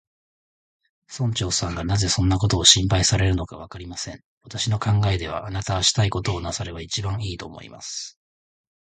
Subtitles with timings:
[1.07, 4.23] 村長さんがなぜそんなことを心配されるのか、わかりません。
[4.41, 8.17] 私の考えでは、あなたはしたいことをなさればいちばんいい、と思います。